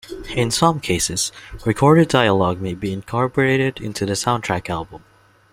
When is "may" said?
2.59-2.73